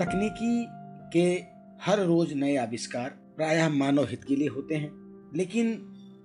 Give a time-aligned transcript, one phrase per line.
[0.00, 0.66] तकनीकी
[1.12, 1.28] के
[1.82, 4.90] हर रोज नए आविष्कार प्रायः मानव हित के लिए होते हैं।
[5.36, 5.72] लेकिन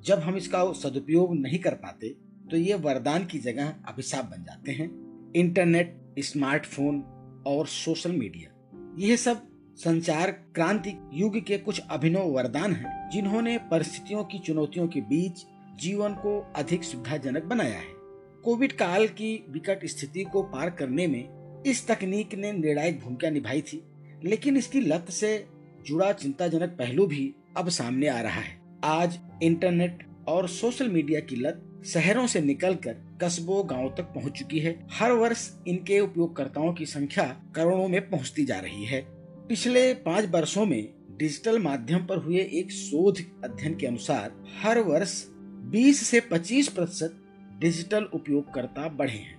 [0.05, 2.09] जब हम इसका सदुपयोग नहीं कर पाते
[2.51, 4.87] तो ये वरदान की जगह अभिशाप बन जाते हैं।
[5.35, 6.99] इंटरनेट, स्मार्टफ़ोन
[7.47, 8.51] और सोशल मीडिया,
[8.99, 9.41] यह सब
[9.75, 15.45] संचार क्रांति युग के कुछ अभिनव वरदान हैं, जिन्होंने परिस्थितियों की चुनौतियों के बीच
[15.79, 17.93] जीवन को अधिक सुविधाजनक बनाया है।
[18.43, 21.34] कोविड काल की विकट स्थिति को पार करने में
[21.65, 23.81] इस तकनीक ने निर्णायक भूमिका निभाई थी,
[24.23, 25.47] लेकिन इसकी लत से
[25.85, 31.35] जुड़ा चिंताजनक पहलू भी अब सामने आ रहा है। आज इंटरनेट और सोशल मीडिया की
[31.35, 36.85] लत शहरों से निकलकर कस्बों, गाँवों तक पहुँच चुकी है। हर वर्ष इनके उपयोगकर्ताओं की
[36.85, 39.01] संख्या करोड़ों में पहुँचती जा रही है।
[39.49, 45.23] पिछले पाँच वर्षों में डिजिटल माध्यम पर हुए एक शोध अध्ययन के अनुसार हर वर्ष
[45.71, 47.17] 20 से 25 प्रतिशत
[47.59, 49.34] डिजिटल उपयोगकर्ता बढ़े हैं।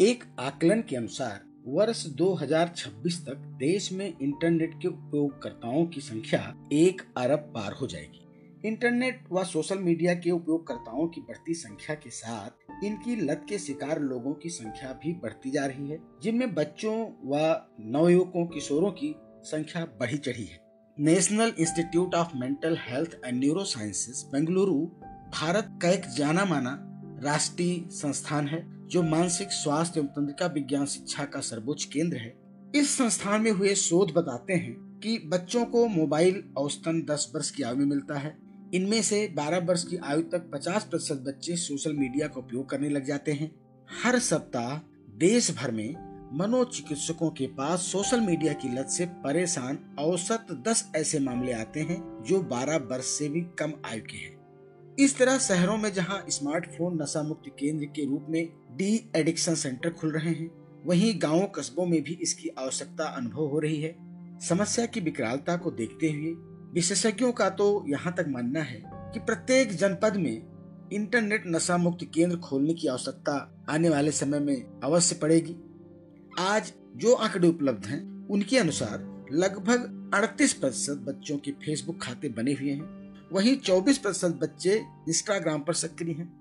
[0.00, 7.02] एक आकलन के अनुसार, वर्ष 2026 तक देश में इंटरनेट के उपयोगकर्ताओं की संख्या एक
[7.16, 8.28] अरब पार हो जाएगी।
[8.68, 14.00] इंटरनेट व सोशल मीडिया के उपयोगकर्ताओं की बढ़ती संख्या के साथ, इनकी लत के शिकार
[14.00, 19.84] लोगों की संख्या भी बढ़ती जा रही है, जिनमें बच्चों व नवयुवकों किशोरों की संख्या
[19.84, 20.60] बढ़ी चढ़ी है।
[20.98, 23.64] National Institute of Mental Health and Neuro
[24.32, 24.86] Bengaluru,
[25.40, 26.78] Bharat का एक जाना माना
[27.22, 32.34] राष्ट्रीय संस्थान है। जो मानसिक स्वास्थ्य एवं तंत्रिका विज्ञान शिक्षा का सर्वोच्च केंद्र है,
[32.74, 37.62] इस संस्थान में हुए शोध बताते हैं कि बच्चों को मोबाइल औसतन 10 वर्ष की
[37.62, 38.38] आयु में मिलता है।
[38.74, 42.88] इनमें से 12 वर्ष की आयु तक 50 प्रतिशत बच्चे सोशल मीडिया का उपयोग करने
[42.88, 43.50] लग जाते हैं।
[44.04, 44.78] हर सप्ताह
[45.18, 45.94] देश भर में
[46.32, 52.24] मनोचिकित्सकों के पास सोशल मीडिया की लत से परेशान औसत 10 ऐसे मामले आते हैं
[52.26, 54.37] जो 12 वर्ष से भी कम आयु के हैं।
[55.00, 59.90] इस तरह शहरों में जहाँ स्मार्टफ़ोन नशा मुक्ति केंद्र के रूप में डी एडिक्शन सेंटर
[59.90, 60.50] खुल रहे हैं,
[60.86, 63.94] वहीं गाँवों कस्बों में भी इसकी आवश्यकता अनुभव हो रही है।
[64.40, 66.34] समस्या की विकरालता को देखते हुए
[66.74, 72.36] विशेषज्ञों का तो यहाँ तक मानना है कि प्रत्येक जनपद में इंटरनेट नशा मुक्त केंद्र
[72.36, 75.56] खोलने की आवश्यकता आने वाले समय में अवश्य पड़ेगी।
[76.38, 82.52] आज जो आंकड़े उपलब्ध हैं, उनके अनुसार लगभग 38 प्रतिशत बच्चों के फेसबुक खाते बने
[82.52, 84.74] हुए हैं। वहीं 24 प्रतिशत बच्चे
[85.08, 86.32] इंस्टाग्राम पर सक्रिय हैं।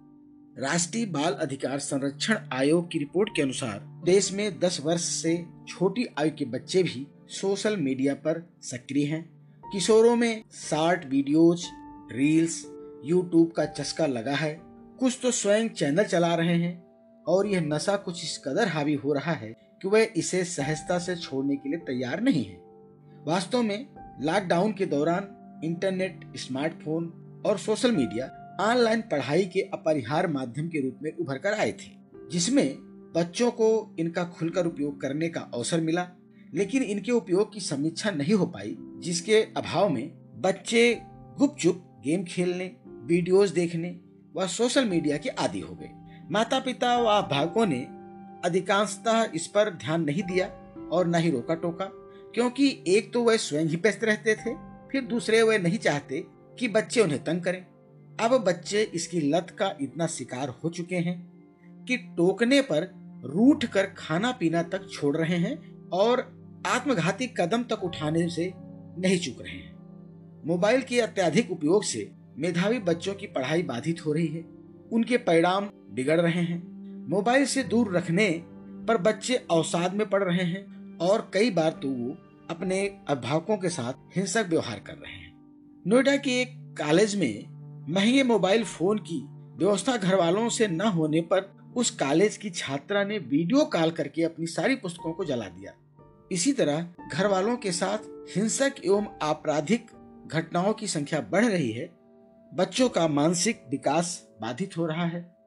[0.60, 6.06] राष्ट्रीय बाल अधिकार संरक्षण आयोग की रिपोर्ट के अनुसार देश में 10 वर्ष से छोटी
[6.18, 9.30] आयु के बच्चे भी सोशल मीडिया पर सक्रिय हैं।
[9.72, 11.66] किशोरों में शार्ट वीडियोज़,
[12.14, 12.66] रील्स,
[13.06, 14.62] यूट्यूब का चस्का लगा है।
[15.00, 16.88] कुछ तो स्वयं चैनल चला रहे हैं
[17.28, 21.16] और यह नशा कुछ इस कदर हावी हो रहा है कि वह इसे सहजता से
[21.16, 22.56] छोड़ने के लिए तैयार नहीं है।
[23.26, 23.88] वास्तव में
[24.22, 27.14] लॉकडाउन के दौरान इंटरनेट, स्मार्टफ़ोन
[27.46, 31.92] और सोशल मीडिया ऑनलाइन पढ़ाई के अपरिहार माध्यम के रूप में उभर कर आए थे,
[32.32, 32.78] जिसमें
[33.16, 36.08] बच्चों को इनका खुलकर उपयोग करने का अवसर मिला,
[36.54, 41.02] लेकिन इनके उपयोग की समीक्षा नहीं हो पाई, जिसके अभाव में बच्चे
[41.38, 44.00] गुपचुप गेम खेलने, वीडियोस देखने
[44.36, 45.90] व सोशल मीडिया के आदि हो गए।
[46.32, 47.88] माता पिता व अभिभावकों ने
[48.46, 50.48] अधिकांशतः इस पर ध्यान नहीं दिया
[50.92, 51.86] और न ही रोका टोका
[52.34, 56.26] क्योंकि एक तो वह स्वयं ही व्यस्त रहते थे फिर दूसरे वह नहीं चाहते
[56.60, 57.66] कि बच्चे उन्हें तंग करें।
[58.20, 61.18] अब बच्चे इसकी लत का इतना शिकार हो चुके हैं
[61.86, 62.90] कि टोकने पर
[63.26, 66.20] रूठ कर खाना पीना तक छोड़ रहे हैं और
[66.68, 68.54] आत्मघाती कदम तक उठाने से
[69.00, 69.76] नहीं चुक रहे हैं।
[70.46, 74.46] मोबाइल के अत्याधिक उपयोग से मेधावी बच्चों की पढ़ाई बाधित हो रही है।
[74.92, 76.62] उनके परिणाम बिगड़ रहे हैं।
[77.08, 78.30] मोबाइल से दूर रखने
[78.88, 82.18] पर बच्चे अवसाद में पड़ रहे हैं और कई बार तो वो
[82.50, 85.36] अपने अभिभावकों के साथ हिंसक व्यवहार कर रहे हैं।
[85.88, 87.58] नोएडा के एक कॉलेज में
[87.90, 89.20] महँगे मोबाइल फ़ोन की
[89.58, 94.24] व्यवस्था घर वालों से न होने पर उस कॉलेज की छात्रा ने वीडियो कॉल करके
[94.24, 95.74] अपनी सारी पुस्तकों को जला दिया।
[96.32, 97.98] इसी तरह घर वालों के साथ
[98.38, 99.88] हिंसक एवं आपराधिक
[100.28, 101.90] घटनाओं की संख्या बढ़ रही है।
[102.54, 105.38] बच्चों का मानसिक विकास बाधित हो रहा है।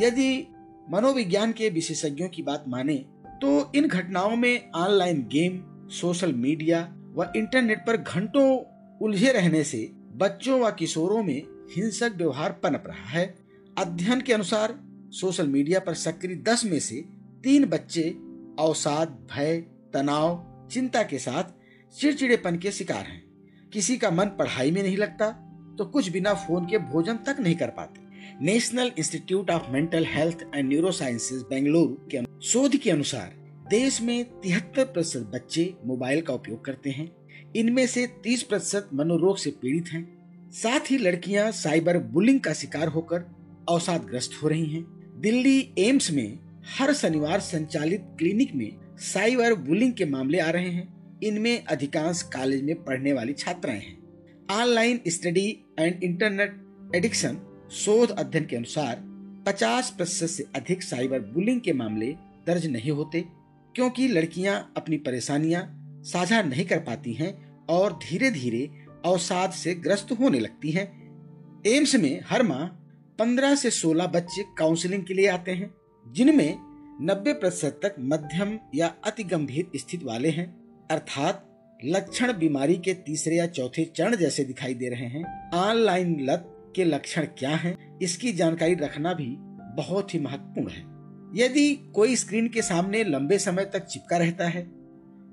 [0.00, 0.46] यदि
[0.90, 2.94] मनोविज्ञान के विशेषज्ञों की बात माने
[3.42, 6.80] तो इन घटनाओं में ऑनलाइन गेम सोशल मीडिया
[7.16, 8.48] व इंटरनेट पर घंटों
[9.02, 9.78] उलझे रहने से
[10.16, 11.42] बच्चों व किशोरों में
[11.76, 13.24] हिंसक व्यवहार पनप रहा है।
[13.78, 14.74] अध्ययन के अनुसार
[15.12, 17.04] सोशल मीडिया पर सक्रिय दस में से
[17.44, 18.02] तीन बच्चे
[18.58, 19.56] अवसाद, भय,
[19.94, 21.44] तनाव, चिंता के साथ
[21.94, 23.22] चिड़चिड़ेपन के शिकार हैं।
[23.72, 25.30] किसी का मन पढ़ाई में नहीं लगता
[25.78, 28.08] तो कुछ बिना फ़ोन के भोजन तक नहीं कर पाते।
[28.44, 33.39] National Institute of Mental Health and Neuro Sciences Bengaluru के शोध के अनुसार
[33.70, 37.10] देश में तिहत्तर प्रतिशत बच्चे मोबाइल का उपयोग करते हैं।
[37.56, 42.88] इनमें से 30 प्रतिशत मनोरोग से पीड़ित हैं। साथ ही लड़कियाँ साइबर बुलिंग का शिकार
[42.88, 43.20] होकर
[43.68, 44.82] अवसाद ग्रस्त हो रही हैं।
[45.20, 46.38] दिल्ली एम्स में
[46.78, 52.62] हर शनिवार संचालित क्लिनिक में साइबर बुलिंग के मामले आ रहे हैं। इनमें अधिकांश कॉलेज
[52.62, 53.98] में पढ़ने वाली छात्राएँ हैं।
[54.50, 56.62] Online study and internet
[56.96, 57.38] addiction
[57.72, 58.96] शोध अध्ययन के अनुसार
[59.46, 63.39] 50 प्रतिशत से अधिक साइबर बुलिंग के मामले दर्ज नहीं होते।
[63.74, 65.62] क्योंकि लड़कियाँ अपनी परेशानियाँ
[66.04, 68.70] साझा नहीं कर पाती हैं और धीरे धीरे
[69.04, 70.86] अवसाद से ग्रस्त होने लगती हैं।
[71.66, 72.66] एम्स में हर माह
[73.18, 75.74] 15 से 16 बच्चे काउंसलिंग के लिए आते हैं,
[76.12, 76.58] जिनमें
[77.06, 80.46] 90 प्रतिशत तक मध्यम या अति गंभीर स्थिति वाले हैं।
[80.90, 81.46] अर्थात
[81.84, 86.84] लक्षण बीमारी के तीसरे या चौथे चरण जैसे दिखाई दे रहे हैं। ऑनलाइन लत के
[86.84, 89.36] लक्षण क्या हैं, इसकी जानकारी रखना भी
[89.76, 90.99] बहुत ही महत्वपूर्ण है।
[91.34, 94.62] यदि कोई स्क्रीन के सामने लंबे समय तक चिपका रहता है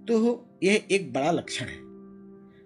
[0.05, 0.17] तो
[0.63, 1.85] यह एक बड़ा लक्षण है।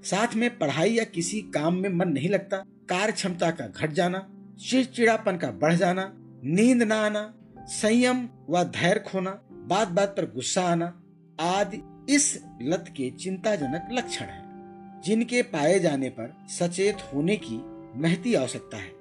[0.01, 2.57] साथ में पढ़ाई या किसी काम में मन नहीं लगता
[2.89, 4.27] कार्य क्षमता का घट जाना
[4.61, 6.11] चिड़चिड़ापन का बढ़ जाना
[6.43, 7.33] नींद न आना
[7.71, 10.93] संयम व धैर्य खोना बात बात पर गुस्सा आना
[11.39, 17.61] आदि इस लत के चिंताजनक लक्षण हैं, जिनके पाए जाने पर सचेत होने की
[18.01, 19.00] महती आवश्यकता है।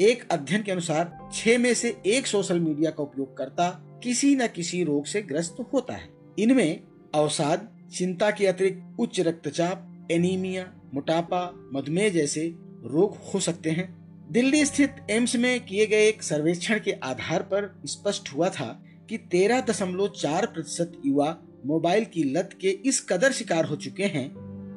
[0.00, 3.68] एक अध्ययन के अनुसार, छह में से एक सोशल मीडिया का उपयोग करता
[4.04, 6.08] किसी न किसी रोग से ग्रस्त होता है
[6.38, 6.80] इनमें
[7.14, 12.54] अवसाद, चिंता के अतिरिक्त उच्च रक्तचाप एनीमिया मोटापा, मधुमेह जैसे
[12.84, 13.88] रोग हो सकते हैं
[14.32, 19.18] दिल्ली स्थित एम्स में किए गए एक सर्वेक्षण के आधार पर स्पष्ट हुआ था कि
[19.18, 21.36] तेरह दशमलव चार प्रतिशत युवा
[21.66, 24.28] मोबाइल की लत के इस कदर शिकार हो चुके हैं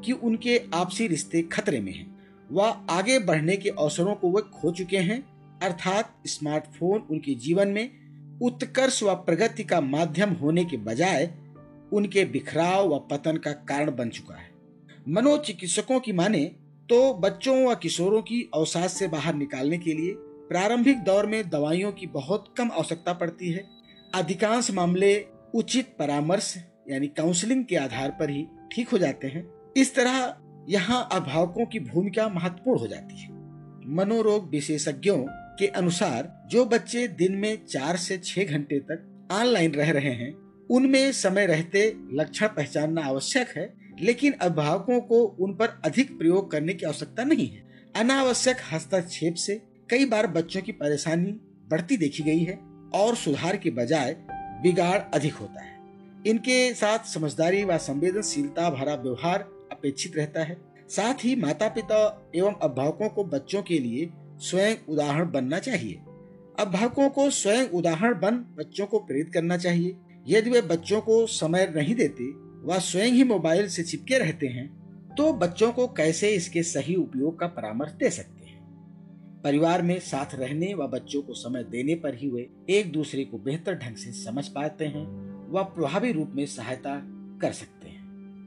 [0.06, 2.13] कि उनके आपसी रिश्ते खतरे में हैं।
[2.52, 5.20] वह आगे बढ़ने के अवसरों को वे खो चुके हैं।
[5.62, 11.26] अर्थात स्मार्टफ़ोन उनके जीवन में उत्कर्ष व प्रगति का माध्यम होने के बजाय
[11.94, 14.52] उनके बिखराव व पतन का कारण बन चुका है।
[15.10, 16.44] मनोचिकित्सकों की माने
[16.90, 20.14] तो बच्चों व किशोरों की अवसाद से बाहर निकालने के लिए
[20.50, 23.64] प्रारंभिक दौर में दवाइयों की बहुत कम आवश्यकता पड़ती है।
[24.16, 25.26] अधिकांश मामले
[25.56, 26.56] उचित परामर्श,
[26.90, 29.48] यानी काउंसलिंग के आधार पर ही ठीक हो जाते हैं।
[29.78, 30.36] इस तरह
[30.70, 33.30] यहाँ अभिभावकों की भूमिका महत्वपूर्ण हो जाती है।
[33.88, 35.18] मनोरोग विशेषज्ञों
[35.60, 40.34] के अनुसार जो बच्चे दिन में चार से छह घंटे तक ऑनलाइन रह रहे हैं,
[40.70, 46.74] उनमें समय रहते लक्षण पहचानना आवश्यक है, लेकिन अभिभावकों को उन पर अधिक प्रयोग करने
[46.74, 47.64] की आवश्यकता नहीं है।
[47.96, 51.40] अनावश्यक हस्तक्षेप से कई बार बच्चों की परेशानी
[51.70, 52.60] बढ़ती देखी गई है
[52.96, 54.16] और सुधार के बजाय
[54.64, 55.78] बिगाड़ अधिक होता है।
[56.28, 60.58] इनके साथ समझदारी व संवेदनशीलता भरा व्यवहार अपेक्षित रहता है।
[60.90, 64.10] साथ ही माता पिता एवं अभिभावकों को बच्चों के लिए
[64.40, 66.00] स्वयं उदाहरण बनना चाहिए।
[66.60, 69.96] अभिभावकों को स्वयं उदाहरण बन बच्चों को प्रेरित करना चाहिए।
[70.28, 72.30] यदि वे बच्चों को समय नहीं देते
[72.64, 74.68] व स्वयं ही मोबाइल से चिपके रहते हैं
[75.18, 78.62] तो बच्चों को कैसे इसके सही उपयोग का परामर्श दे सकते हैं?
[79.44, 83.38] परिवार में साथ रहने व बच्चों को समय देने पर ही वे एक दूसरे को
[83.38, 85.06] बेहतर ढंग से समझ पाते हैं
[85.52, 87.00] व प्रभावी रूप में सहायता
[87.42, 87.83] कर सकते हैं।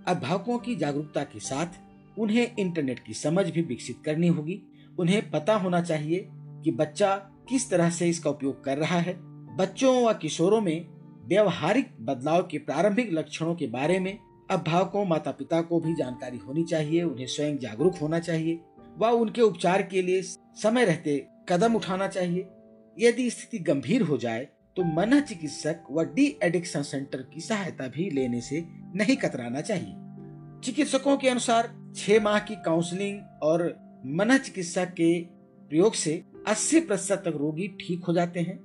[0.09, 4.63] अभिभावकों की जागरूकता के साथ उन्हें इंटरनेट की समझ भी विकसित करनी होगी।
[4.99, 6.29] उन्हें पता होना चाहिए
[6.65, 7.17] कि बच्चा
[7.49, 9.15] किस तरह से इसका उपयोग कर रहा है।
[9.57, 10.87] बच्चों व किशोरों में
[11.29, 14.19] व्यवहारिक बदलाव के प्रारंभिक लक्षणों के बारे में
[14.51, 18.61] अभिभावकों माता पिता को भी जानकारी होनी चाहिए, उन्हें स्वयं जागरूक होना चाहिए
[18.99, 20.23] व उनके उपचार के लिए
[20.63, 22.49] समय रहते कदम उठाना चाहिए।
[22.99, 28.11] यदि स्थिति गंभीर हो जाए तो मन चिकित्सक व डी एडिक्शन सेंटर की सहायता भी
[28.11, 28.65] लेने से
[28.95, 29.95] नहीं कतराना चाहिए।
[30.65, 33.63] चिकित्सकों के अनुसार छह माह की काउंसलिंग और
[34.07, 35.21] मन चिकित्सा के
[35.69, 38.57] प्रयोग से 80 प्रतिशत तक रोगी ठीक हो जाते हैं।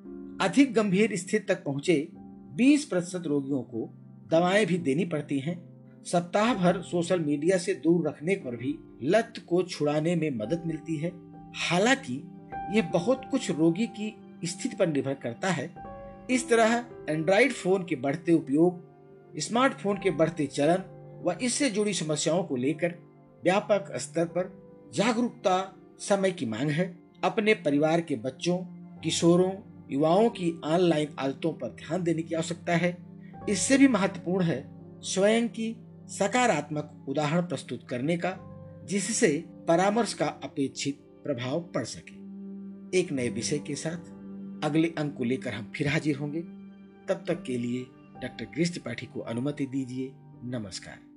[0.41, 2.07] अधिक गंभीर स्थिति तक पहुँचे
[2.55, 3.89] 20 प्रतिशत रोगियों को
[4.31, 5.59] दवाएँ भी देनी पड़ती हैं।
[6.03, 10.97] सप्ताह भर सोशल मीडिया से दूर रखने पर भी लत को छुड़ाने में मदद मिलती
[10.97, 11.11] है।
[11.55, 12.13] हालाँकि
[12.75, 14.15] ये बहुत कुछ रोगी की
[14.45, 15.90] स्थिति पर निर्भर करता है।
[16.29, 18.91] इस तरह एंड्रॉइड फ़ोन के बढ़ते उपयोग
[19.39, 20.83] स्मार्टफ़ोन के बढ़ते चलन
[21.25, 22.95] व इससे जुड़ी समस्याओं को लेकर
[23.43, 24.61] व्यापक स्तर पर
[24.93, 28.57] जागरूकता समय की मांग है। अपने परिवार के बच्चों,
[28.99, 29.51] किशोरों,
[29.91, 32.97] युवाओं की ऑनलाइन आदतों पर ध्यान देने की आवश्यकता है।
[33.49, 35.75] इससे भी महत्वपूर्ण है स्वयं की
[36.07, 38.37] सकारात्मक उदाहरण प्रस्तुत करने का,
[38.89, 42.21] जिससे परामर्श का अपेक्षित प्रभाव पड़ सके।
[42.99, 44.20] एक नए विषय के साथ
[44.63, 46.41] अगले अंक को लेकर हम फिर हाजिर होंगे।
[47.07, 47.83] तब तक के लिए
[48.21, 50.11] डॉक्टर ग्रीस त्रिपाठी को अनुमति दीजिए।
[50.43, 51.10] नमस्कार।